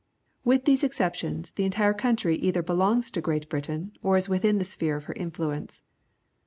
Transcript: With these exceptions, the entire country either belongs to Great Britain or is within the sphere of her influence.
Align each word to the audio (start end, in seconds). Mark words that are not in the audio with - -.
With 0.43 0.65
these 0.65 0.83
exceptions, 0.83 1.51
the 1.51 1.63
entire 1.63 1.93
country 1.93 2.35
either 2.35 2.63
belongs 2.63 3.11
to 3.11 3.21
Great 3.21 3.47
Britain 3.49 3.91
or 4.01 4.17
is 4.17 4.27
within 4.27 4.57
the 4.57 4.65
sphere 4.65 4.95
of 4.97 5.03
her 5.03 5.13
influence. 5.13 5.83